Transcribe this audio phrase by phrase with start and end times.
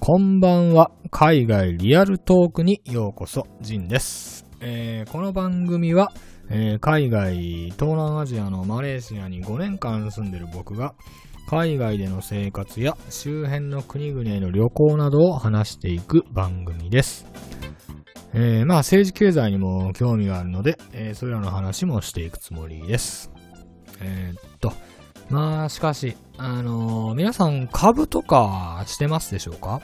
[0.00, 0.90] こんばんは。
[1.10, 4.44] 海外リアルトークにようこそ、ジンです。
[4.60, 6.12] えー、この番組は、
[6.50, 7.36] えー、海外、
[7.70, 10.94] 東南アジアのマレーシアに5年間住んでる僕が、
[11.48, 17.26] 海外での生活や周辺の国々への旅行などを話していく番組です。
[18.34, 23.30] えー、まあ政治経済にも興味があるので、え、それらの話もしていくつもりです。
[24.00, 24.72] え、っと、
[25.30, 29.80] まあしかし、あのー、皆さん株とかしてますでしょうか？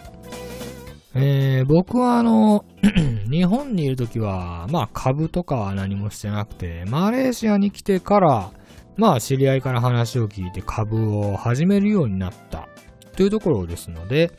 [1.14, 2.64] えー、僕はあの、
[3.30, 8.50] 日本にいるときは、まあ株とかは何もしてなくて、マレーシアに来てから、
[8.96, 12.68] まあ知り合いから話を聞いて株を始めるようになった。
[13.16, 14.30] というところですので、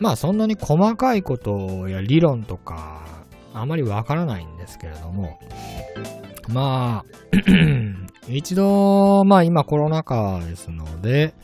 [0.00, 3.02] まあそんなに細かいことや理論とか、
[3.54, 5.38] あまりわからないんですけれども、
[6.48, 7.04] まあ、
[8.28, 11.34] 一度、まあ今コロナ禍ですので、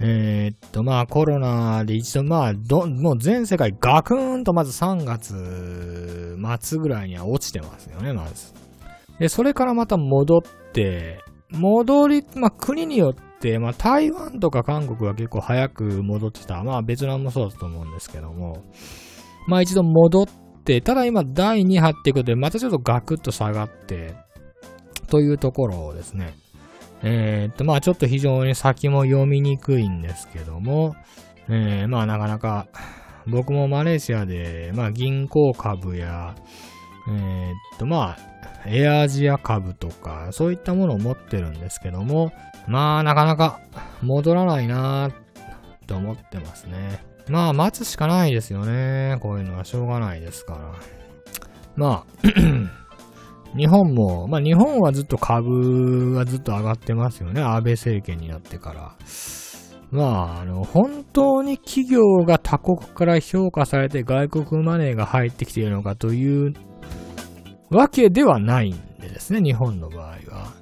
[0.00, 8.52] えー、っと、まあコロナで一度、まあど、もう全世界ガクーンとまず3月末ぐらいには落ちてますよね、まず。
[9.18, 16.62] で、それからまた戻って、戻り、まあ国によって、まあ台湾とか韓国は結構早く戻ってた。
[16.64, 18.64] まあベトナムもそうだと思うんですけども、
[19.46, 20.26] まあ一度戻っ
[20.64, 24.23] て、ただ今第2波っていうことでまたちょっとガクッと下がって、
[25.14, 26.34] というところをですね。
[27.04, 30.96] えー、っと、まあちょっと非常に先も読みにくいんですけども、
[31.48, 32.66] えー、まあなかなか、
[33.28, 36.34] 僕もマレーシアで、まあ銀行株や、
[37.06, 38.18] えー、っと、まあ、
[38.66, 42.32] エアアジア株とか、そういったものを持ってるんですけども、
[42.66, 43.60] まあなかなか
[44.02, 45.12] 戻らないな
[45.86, 47.04] と思ってますね。
[47.28, 49.18] まあ待つしかないですよね。
[49.20, 50.72] こういうのはしょうがないですから。
[51.76, 52.83] まあ
[53.56, 57.40] 日本も、まあ日本はずっと株はずっと上がってますよね。
[57.40, 58.96] 安倍政権になってから。
[59.90, 66.52] まあ、あの、本当に企業が他国から評価されて外国マネーが入ってきているのかという
[67.70, 70.52] わけではないんでですね、日本の場合は。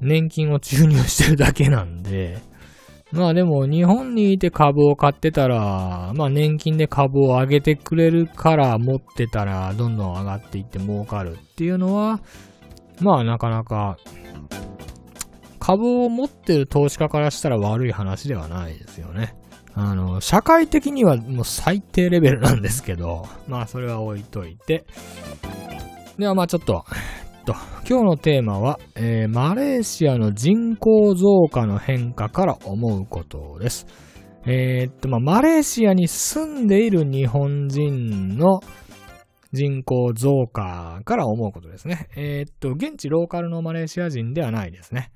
[0.00, 2.38] 年金を注入してるだけなんで、
[3.10, 12.20] まあでも日本にいて株を買ってたら、まあ年金で株を上げてくれるから持ってたらどんどん上がっていって儲かるっていうのは、
[13.00, 13.96] まあなかなか
[15.58, 19.34] 株を持ってる投資家からしたら悪い話ではないですよね。
[19.74, 24.84] あの、社会的にはもう最低レベルなんですけど、まあそれは置いといて。
[26.18, 26.84] ではまあちょっと、
[27.48, 27.54] と、
[27.88, 33.86] 今日のテーマは、えー、マレーシアの人口増加の変化から思うことです。
[34.44, 38.60] えー、っと、まあ、マレーシアに住んでいる日本人の
[39.52, 42.08] 人口増加から思うことですね。
[42.16, 45.10] えー、っと、現地ローカルのマレーシア人ではないですね。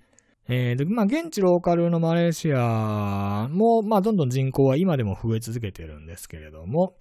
[0.49, 6.95] えー、で、まあ、現地ローカルのマレーシアも、まあ、どんどん人口は今でも増え続けてるんですけれども、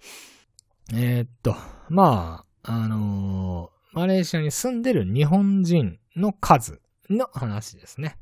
[0.92, 1.56] えー、っと、
[1.88, 6.80] まあ、あのマレーシアに住んでる日本人の数
[7.10, 8.16] の話ですね。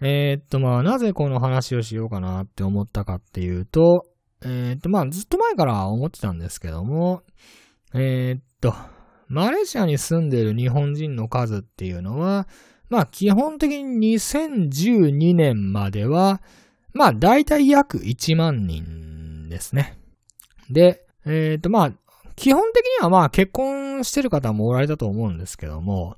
[0.00, 4.06] えー、っと、まあ、なぜこの話をしようかなって思ったかっていうと、
[4.42, 7.22] えー、っと、まあ、ずっと前から思ってたんですけども、
[7.94, 8.74] えー、っと、
[9.26, 12.46] マレーシアに住んでる日本人の数っていうのは、
[12.88, 16.40] まあ、基本的に2012年までは、
[16.94, 19.98] まあ、だいたい約1万人ですね。
[20.70, 21.92] で、えっと、まあ、
[22.38, 26.16] 基本的にはまあ結婚してる方もおられたと思うんですけども、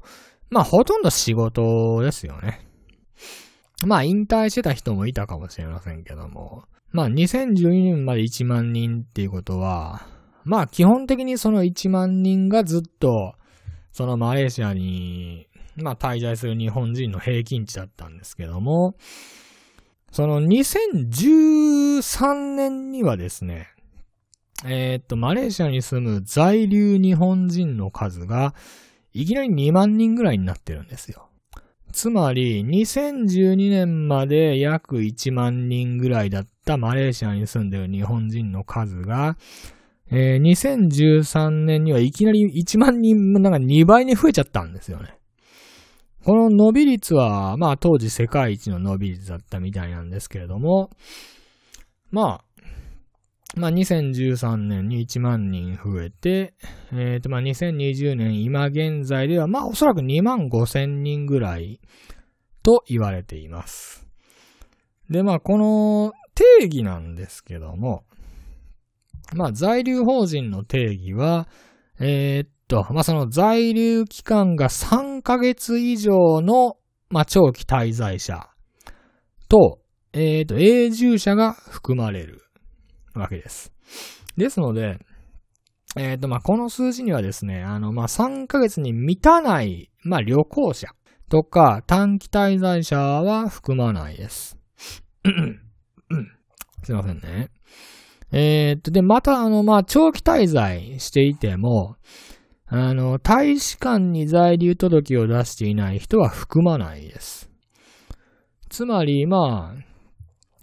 [0.51, 2.61] まあほとんど仕事ですよね。
[3.87, 10.07] まあ引退してた人もいたかもしれませんけども、まあ2012年まで1万人っていうことは、
[10.45, 13.35] まあ基本的にその1万人がずっと、
[13.93, 18.95] そのマレーシアに、まあ滞在する日本人の平均値だったんですけども、
[20.13, 23.69] その2013年にはですね、
[24.65, 28.55] えー、っと、マレーシアに住む在留日本人の数が、
[29.13, 31.29] いきなり2万人ぐらいになってるんですよ。
[31.93, 39.37] つまり、2012年まで約1万人ぐらいだったマレーシアに住んでる日本人の数が、
[40.11, 45.17] えー、2013年にはいきなり1万人、なんか2倍に増えちゃったんですよね。
[46.25, 50.91] この伸び率は、まあ当時世界一の伸び率だったみたいなんですけれども、
[52.11, 52.45] まあ、
[53.57, 56.55] まあ、2013年に1万人増えて、
[56.93, 61.81] えっ、ー、と、まあ、2020年今現在では、まあ、おそらく2万5千人ぐらい
[62.63, 64.07] と言われています。
[65.09, 68.05] で、まあ、この定義なんですけども、
[69.35, 71.49] まあ、在留法人の定義は、
[71.99, 76.77] えー、っと、まあ、その在留期間が3ヶ月以上の、
[77.09, 78.49] まあ、長期滞在者
[79.49, 79.81] と、
[80.13, 82.43] えっ、と、永住者が含まれる
[83.15, 83.73] わけです。
[84.37, 84.99] ですので、
[85.97, 90.89] えっ、ー、と、まあ、この数字にはですね、あの、まあ、3ヶ月に満たない、まあ、旅行者
[91.29, 94.57] とか短期滞在者は含まないです。
[96.85, 97.51] すいませんね。
[98.33, 101.97] えー、っと、で、また、あの、まあ、長期滞在していても、
[102.67, 107.51] あの、大使館に在留届を出していない人は含まないです。
[108.69, 109.90] つまり、まあ、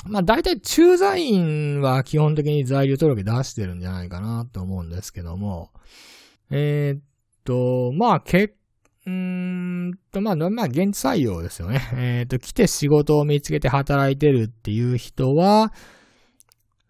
[0.05, 5.71] まあ大体駐在員は基本的に在留届出してるんじゃないかなと思うんですけども、
[6.49, 7.01] えー、っ
[7.43, 8.57] と、まあ結
[9.07, 11.81] うーんと、まあ、まあ、現地採用ですよね。
[11.95, 15.71] えっ、ー、と、来て仕事を見つけて働いてるっていう人は、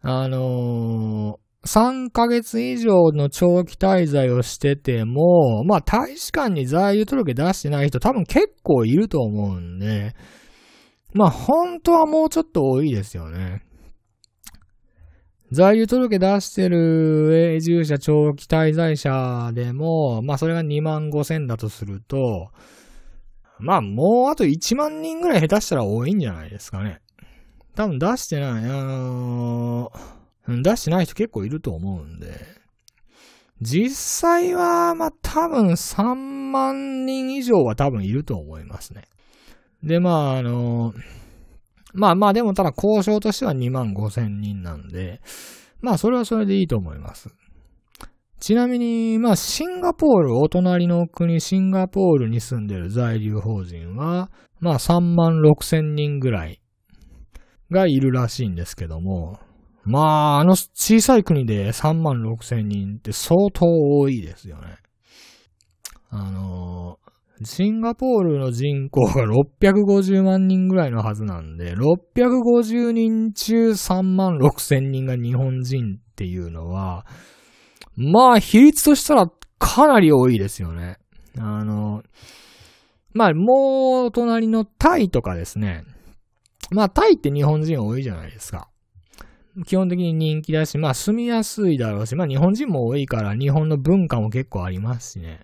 [0.02, 10.16] あのー、3ヶ月以上の長期滞在をしてても、まあ、大使館に在留届出してない人多分結構いると思うんで、
[11.14, 13.64] まあ、本当はもうちょっと多いですよね。
[15.50, 22.50] 在留届出してる永住者長期滞在者でも、まあそれが2万5千だとすると、
[23.60, 27.00] まあもうあと1万人ぐらい下手したら多いんじゃないですかね。
[27.76, 32.58] 多分出してない、あのー、出してない人結構いると思うんで。
[33.62, 36.14] 実際は、まあ多分3
[36.52, 39.04] 万人以上は多分いると思いますね。
[39.84, 40.94] で、まああの
[41.94, 45.22] まあまあでもただ交渉としては2万5千人なんで、
[45.82, 47.30] まあそれはそれでいいと思います。
[48.40, 54.30] ちなみに、まあシンガポール、お隣の国シンガポールに住んでる在留邦人は、
[54.60, 56.62] まあ3万6千人ぐらい
[57.72, 59.40] がいるらしいんですけども、
[59.84, 60.00] ま
[60.36, 64.78] ああの小さい国で3万6千人って相当多いですよね。
[66.10, 67.00] あの
[67.44, 77.06] シンガポールの人口が650万人ぐらいのはずなんで、650人中3万6千人が日本人っていうのは、
[77.96, 80.98] まあ、比率としたらかなり多いですよね。
[81.38, 82.04] あの、
[83.14, 85.84] まあ、もう、隣のタイとかですね。
[86.72, 88.70] まあ、タイって日本人多いじゃないですか。
[89.66, 95.40] 基本的に人気だし、まあ、住みやすいだろうし、まあ、日本人も多いから、日本の文化も結構ありますしね。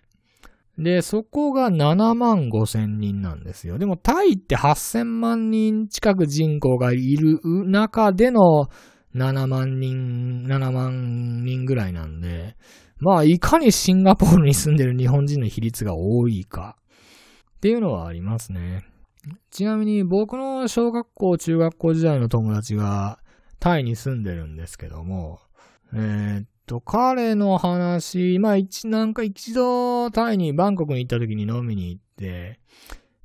[0.78, 3.78] で、そこが7万5千人なんですよ。
[3.78, 8.68] でもタイって8000万人近く人口がいる中での
[9.16, 12.56] 7万人、7万人ぐらいなんで、
[12.98, 16.78] まあいかにシンガポールに住んでる日本人の比率が多いか
[17.58, 18.86] っていうのはありますね。
[19.52, 23.20] ちなみに僕の小学校、中学校時代の友達が
[23.60, 25.40] タイに住んでるんですけども、
[25.94, 32.60] えー、と、彼の話、まあ一、なんか一度タイにバンコクに行った時に飲みに行って、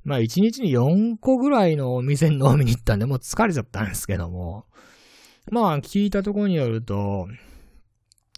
[0.03, 4.65] まあ一日に4個ぐらいのお店に飲みに行ったんで、もう疲れちゃったんですけども、
[5.51, 7.27] まあ聞いたところによると、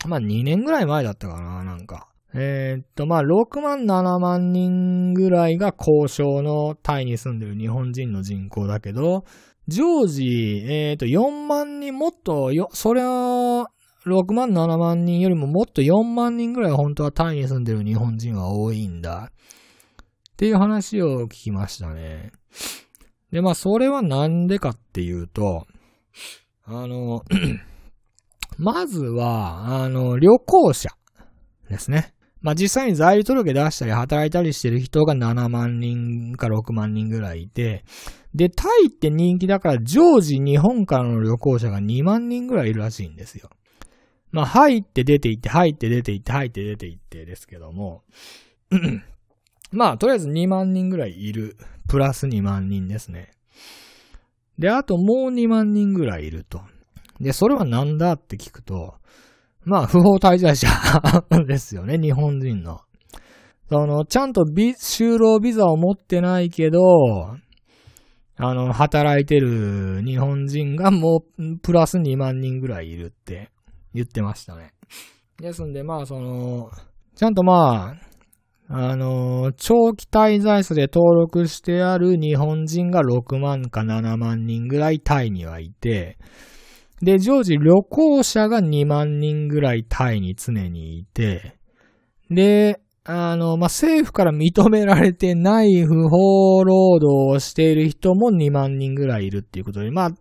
[0.08, 2.08] まあ2年ぐらい前だったかな、なんか。
[2.34, 9.26] えー、っと、まあ6万7万人ぐらいが交渉のタイに住んでる日本人の人口だけど、
[9.68, 13.68] 常時、えー、っと4万人もっとよ、それを
[14.06, 19.32] 6万7万人よりももっと4万人ぐらい本当はタイに住んでる日本人は多いんだ。
[19.32, 22.32] っていう話を聞きましたね。
[23.32, 25.68] で、まあ、それはなんでかっていうと、
[26.66, 27.24] あの、
[28.58, 30.90] まずは、あの、旅行者
[31.70, 32.14] ですね。
[32.42, 37.86] まあ、実際に在留届出したり働いたりしてる人が7万人か6万人ぐらいいて、
[38.34, 43.50] で、タイって人気だから常時日本からの旅行者が2万人ぐらいいるらしいんですよ。
[44.32, 48.04] まあ、入って出て行って、入って出て行って、入って出て行ってですけども、
[49.72, 51.58] まあ、とりあえず2万人ぐらいいる。
[51.88, 53.32] プラス2万人ですね。
[54.58, 56.62] で、あともう2万人ぐらいいると。
[57.20, 58.96] で、それはなんだって聞くと、
[59.66, 60.68] まあ、不法滞在者
[61.46, 62.80] ですよね、日本人の。
[63.70, 66.80] その、ちゃんとビ、就労ビザを持ってないけど、
[68.38, 73.50] あの、働いてる日本人がもう、プラス2万人ぐらいいるって
[73.94, 74.74] 言ってましたね。
[75.40, 76.70] ですんで、まあ、その、
[77.16, 78.12] ちゃんとまあ、
[78.74, 86.18] あの、長期滞在者で登録してある日本人が6万か7万人ぐらいタイにはいて、
[87.02, 91.58] で、常時旅行者が2万人ぐらいタイに常にいて、
[92.30, 100.12] で、あの、まあ、政府から認められてない不法労働をしている人も2万人ぐらいいるっていうことで、まあ、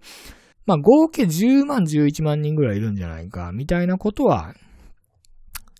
[0.70, 4.54] まあ合計10万、11万人ぐらいいるんじゃないか、みたいなことは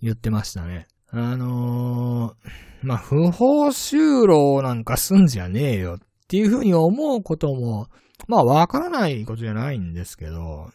[0.02, 0.86] 言ってましたね。
[1.10, 2.50] あのー、
[2.82, 7.88] まあ不法就労なんかすんじゃねえよっていうふうに思うことも
[8.26, 10.70] まあわからないことじゃないんですけど、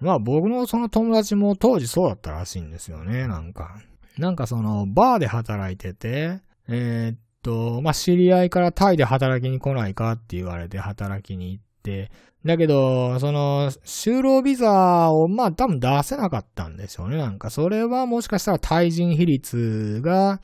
[0.00, 3.80] まあ僕のその友達も当時そうだったらしいんですよね、なんか。
[4.16, 11.64] なんかその、バーで働いてて、えー、っと、まあ知り合いからタイで働きに来ないかって言われて働きに行っ、
[12.44, 17.16] だけど、その、就労ビザを、まあ多分出せなかったんでしょうね。
[17.16, 20.40] なんか、それはもしかしたら対人比率が、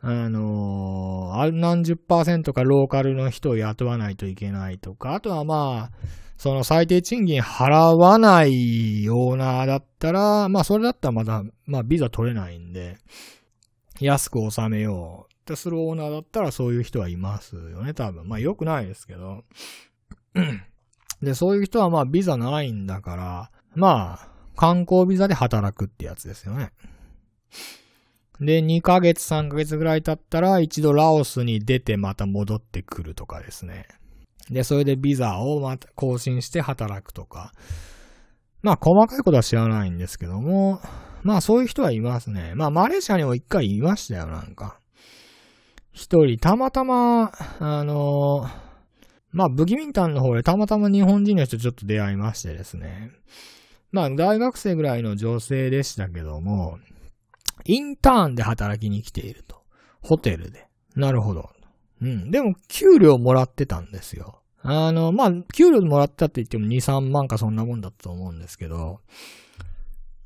[0.00, 5.98] あのー、何十パーセントかローカルの人を雇わないといけないとか、あとはまあ、
[6.36, 12.96] その最低賃金払わないようなだったら、まあそれだったらまだ、まあビザ取れないんで、
[14.00, 18.28] 安く収めようってするオーナーだったらそういう人はいますよね、多分。
[18.28, 19.42] まあ良くないですけど。
[21.22, 26.72] で、そういう人はまあビザないんだから、まあ、観光ビザで働くってやつですよね。
[28.40, 33.86] で、2ヶ月、3ヶ月ぐらい経ったら、一度ラオスに出てまた戻ってくるとかですね。
[34.50, 37.52] で、それでビザをまた更新して働くとか。
[38.62, 40.80] まあ、細かいことは知らないんですけども、
[41.22, 42.54] まあ、そういう人はいますね。
[42.54, 44.78] まあ、マレーシアにも一回いましたよ、なんか。
[45.92, 48.67] 一人、たまたま、あのー、
[49.32, 53.12] まあ、ブギミンタンの方でたまたま日本人の人ちょっと出会いましてですね。
[53.92, 56.78] まあ、大学生ぐらいの女性でしたけども、
[57.64, 59.62] インターンで働きに来ていると。
[60.00, 60.68] ホテルで。
[60.94, 61.50] なるほど。
[62.00, 62.30] うん。
[62.30, 64.40] でも、給料もらってたんですよ。
[64.62, 69.00] あの、まあ、給料もらったって言っても2、3万かそんなもんだったと思うんですけど、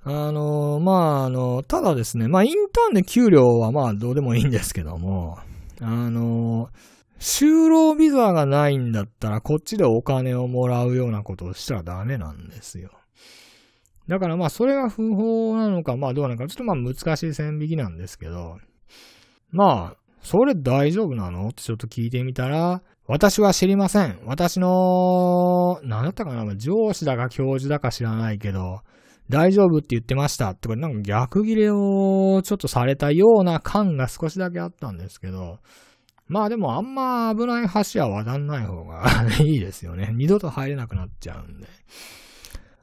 [0.05, 5.39] あの、まあ、あの、ただですね、まあ、インターンで給料はまあ、どうでもいいんですけども、
[5.81, 6.71] あの、
[7.23, 12.91] 就労ビザがないんだったら、こっちでお金をもらうようなことをしたらダメなんですよ。
[14.09, 18.59] だからまあ、それが不法なのか、まあどうなのか、ちょっとまあ難しい線引きなんですけど、
[19.53, 24.19] まあ、それ大丈夫なのってちょっと聞いてみたら、私は知りません。
[24.25, 28.81] 私の、何だったかな上司だか教授だか知らないけど、
[29.29, 35.59] 大丈夫って言ってましたとか、なんか逆切れをちょっとされたような感が少しだけあったんですけど、
[36.33, 39.05] まあでもあんま危ない橋は渡んない方が
[39.45, 40.13] いいですよね。
[40.15, 41.69] 二度と入れなくなっちゃうんで。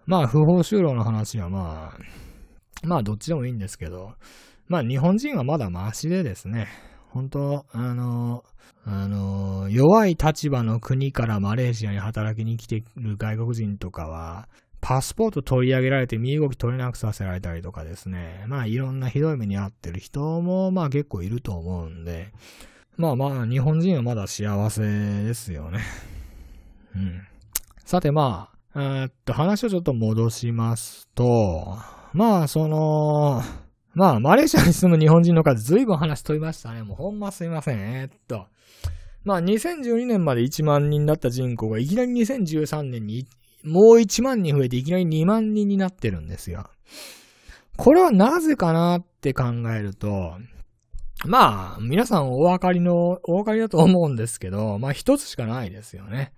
[0.06, 4.14] まあ不法就労の話はまあ、まあどっちでもいいんですけど、
[4.68, 6.68] まあ日本人はまだマシでですね、
[7.10, 8.44] 本当あの、
[8.86, 14.48] あの、弱い立場の国からマレーシアに働きに来てる外国人とかは、
[14.80, 18.46] パスポート取り上げられて身動き取れなくさせられたりとかですね。
[18.48, 22.32] まあいろんなひどい目に遭ってる人もまあ結構いると思うんで。
[23.00, 25.80] まあまあ日本人はまだ幸せですよね。
[26.94, 27.22] うん。
[27.86, 31.78] さてまあ、えっと話をちょっと戻しますと、
[32.12, 33.42] まあその、
[33.94, 36.84] まあマレーシアに住む日本人の数ずいぶん話飛びましたね。
[36.84, 37.80] もうほんますいません。
[37.80, 38.48] えー、っと。
[39.24, 43.26] まあ2012年まで1万人だった人口がいきなり2013年に
[43.64, 46.70] もう1万人増えていきなり2万人になってるんですよ。
[47.78, 50.34] これはなぜかなって考えると、
[51.26, 56.34] まあ、皆さんお分かりの、お分かりだと思うんですけど、まあ一つしかないですよね。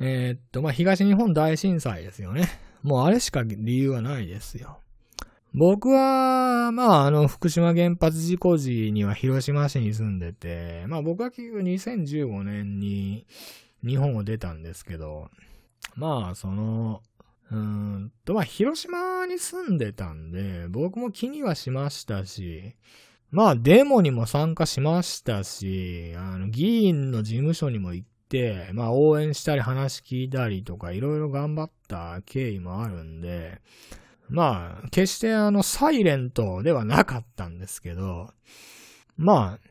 [0.00, 2.48] えー、っと、まあ東日本大震災ですよね。
[2.82, 4.80] もうあれしか理由はないですよ。
[5.52, 13.26] 僕は、まあ、あの、福島原発事故時には広島市に住んでて、まあ僕は結局2015年に
[13.84, 15.28] 日本を出たんですけど、
[15.96, 17.02] まあ、その、
[17.50, 22.76] うんと、まあ、広島に住んでたんで、僕も気にはしましたし、
[23.30, 33.60] まあ、デモにも参加しましたし、あの、議員の事務所にも行って、まあ、応援したり話聞いたりとか、いろいろ頑張った経緯もあるんで、
[34.28, 38.30] まあ、決してあの、サイレントではなかったんですけど、
[39.16, 39.70] まあ、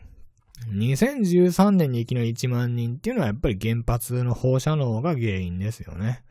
[0.73, 6.23] 2013年にいきなり1万人っていうのはやっぱり原発の放射能が原因ですよね。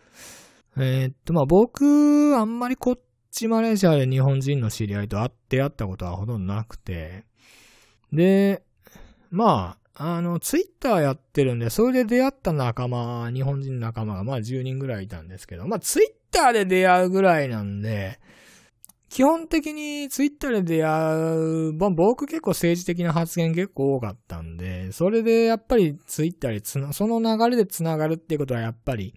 [0.77, 3.01] えー、っと、まあ、僕、あんまりこっ
[3.39, 7.25] ちマレーシアで日本人の知り合いと会って会ったことはほとんどなくて、
[8.13, 8.63] で、
[9.31, 18.21] まあ、あの、ツイッターやってるんで、それで出会った仲間、日本人仲間がまあ10人ぐらいいたんですけど、まあツイッターで出会うぐらいなんで、
[19.09, 29.15] 基本的にツイッターで出会う、まあ、僕結構政治的な発言結構多かったんで、それでやっぱりツイッターでつな、その流れで繋がるっていうことはやっぱり、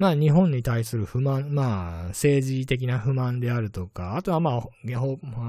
[0.00, 4.62] まあ日本に対する不満、まあ政治的な不満であるとか、あとはまあ、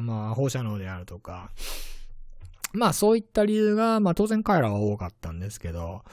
[0.02, 1.52] まあ、放射能であるとか、
[2.74, 6.04] まあそういった理由が、まあ当然彼らは多かったんですけど、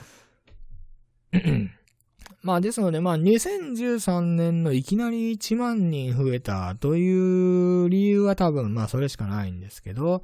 [2.43, 10.23] まあですので、まあ2013年のいきなり1万人増えたという理由は多分まあそれしかないんですけど、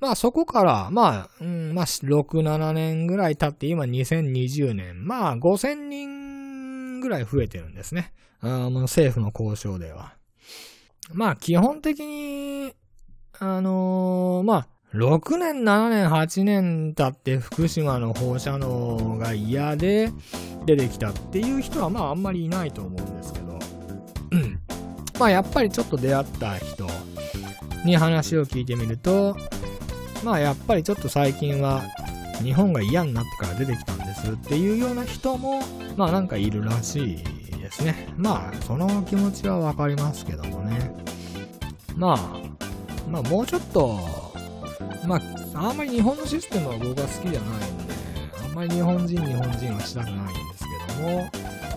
[0.00, 6.25] まあそこから、まあ、うん、まあ6、7年ぐらい経って今2020年、まあ5000人
[7.00, 8.12] ぐらい増えてるんですね。
[8.40, 10.14] あもう政府の交渉では。
[11.12, 12.72] まあ、基本的に、
[13.38, 20.10] あのー、まあ、6年、7年、8年経って福島の放射能が嫌で
[20.64, 23.58] 出てきたっていう人はまああんまりいないと思うんですけど、
[24.32, 24.60] うん。
[25.18, 26.86] まあやっぱりちょっと出会った人
[27.84, 29.36] に話を聞いてみると、
[30.24, 31.82] まあやっぱりちょっと最近は
[32.42, 35.62] 日本が嫌になってから出てきたですっていうような人も、
[35.96, 38.08] まあなんかいるらしいですね。
[38.16, 40.94] まあその気持ちはわかりますけどもね。
[41.96, 43.98] まあ、まあもうちょっと、
[45.06, 47.94] まああんまり日本のシステムは僕は好きじゃないんで、
[48.44, 51.30] あんまり日本人日本人はしたくないんですけども、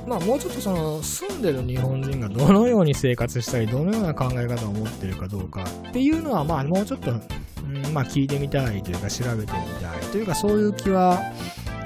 [0.07, 11.21] まあもうちょっとその住んでる日本人がどのように生活したり、どのような考え方を持ってるかどうかっていうのはまあもうちょっとうん、まあ聞いてみたいというか調べてみたいというかそういう気は、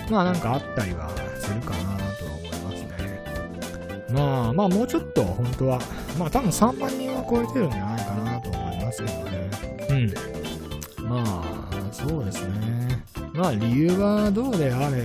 [0.10, 4.10] まあなんかあったりはするかなとは思いますね。
[4.12, 5.80] まあまあもうちょっと本当は、
[6.18, 9.50] まあ多分3万人は超えてるんじゃないかなと思いますけどね。
[9.90, 11.10] うん。
[11.10, 11.44] まあ、
[11.92, 13.04] そうですね。
[13.34, 15.04] まあ理由はどうであれ、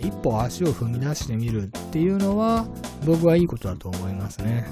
[0.00, 2.66] 一歩足を踏み出してみるっていうのは
[3.04, 4.66] 僕はいいことだと思いますね。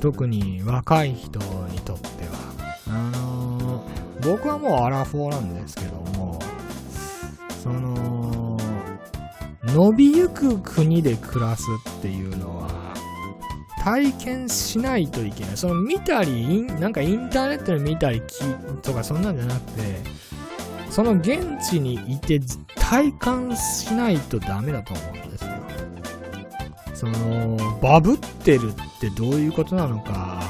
[0.00, 2.42] 特に若い人にとっては。
[2.88, 6.38] あのー、僕はもうアラフォーなんですけども、
[7.62, 7.94] その、
[9.74, 11.64] 伸びゆく国で暮らす
[11.98, 12.92] っていうのは、
[13.82, 15.56] 体験しないといけない。
[15.56, 18.22] その見たり、なんかインターネットで見たり
[18.82, 19.82] とかそんなんじゃなくて、
[20.90, 22.38] その現地にいて
[22.76, 25.50] 体感しないとダメだと思うんですよ。
[26.94, 30.40] その、バブってるってどういうことなのか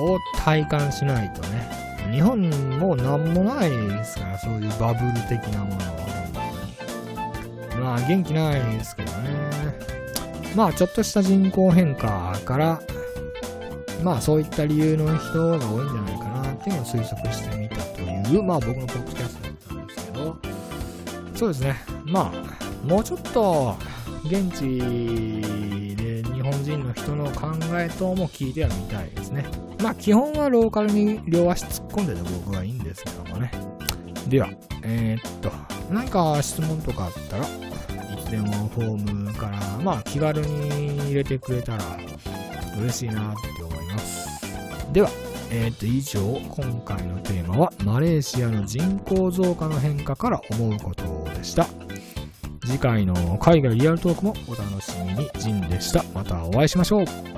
[0.00, 1.70] を体感しないとね。
[2.10, 2.40] 日本
[2.78, 6.05] もなんもないですから、そういうバブル的なものは。
[7.86, 9.28] まあ、元気ないですけどね。
[10.56, 12.80] まあ、ちょっとした人口変化から、
[14.02, 20.36] まあ、そういった理由の人が多いんじゃないかなっていうのを推測してみたという、まあ、僕のポッドキャストだったんですけど、
[21.36, 21.76] そうですね。
[22.04, 23.76] まあ、もうちょっと、
[24.24, 29.44] 現地で日本人の人の考え等も聞いてはみたいですね。
[29.80, 33.52] まあ基本はローカルに両足突っ込んでて僕はいいんですけどもね。
[34.26, 34.50] では、
[34.82, 35.52] えー、っと、
[35.88, 37.65] 何か質問とかあったら、
[38.30, 41.84] でもフォームから、まあ気軽に入れてくれたら
[42.78, 44.92] 嬉しいなって思います。
[44.92, 45.10] では、
[45.50, 51.66] えー、っと、以上、今回のテーマは、マレーシアの人口増加の変化から思うことでした。
[52.66, 55.30] 次回の海外リアルトークもお楽しみに。
[55.38, 56.04] ジンでした。
[56.12, 57.35] またお会いしましょう。